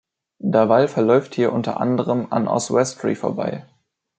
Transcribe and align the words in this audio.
Der 0.39 0.67
Wall 0.67 0.87
verläuft 0.87 1.35
hier 1.35 1.53
unter 1.53 1.79
anderem 1.79 2.25
an 2.33 2.47
Oswestry 2.47 3.13
vorbei. 3.13 3.67